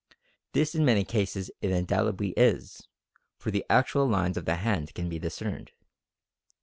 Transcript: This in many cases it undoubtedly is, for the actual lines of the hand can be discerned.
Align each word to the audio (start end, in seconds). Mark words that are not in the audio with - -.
This 0.53 0.73
in 0.73 0.83
many 0.83 1.03
cases 1.03 1.51
it 1.61 1.69
undoubtedly 1.69 2.29
is, 2.29 2.87
for 3.37 3.51
the 3.51 3.63
actual 3.69 4.07
lines 4.07 4.35
of 4.35 4.45
the 4.45 4.55
hand 4.55 4.95
can 4.95 5.09
be 5.09 5.19
discerned. 5.19 5.73